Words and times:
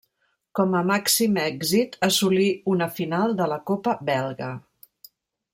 Com 0.59 0.71
a 0.79 0.79
màxim 0.91 1.37
èxit 1.41 1.99
assolí 2.09 2.49
una 2.77 2.89
final 3.01 3.39
de 3.43 3.51
la 3.55 3.63
copa 3.73 3.97
belga. 4.13 4.53